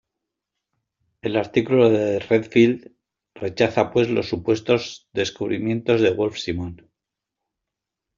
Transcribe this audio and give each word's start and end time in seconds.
El 1.21 1.35
artículo 1.37 1.91
de 1.91 2.17
Redfield 2.17 2.95
rechaza 3.35 3.91
pues 3.91 4.09
los 4.09 4.27
supuestos 4.29 5.07
descubrimientos 5.13 6.01
de 6.01 6.09
Wolfe-Simon. 6.09 6.89